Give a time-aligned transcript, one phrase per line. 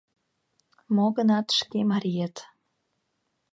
[0.95, 2.35] Мо-гынат шке мариет.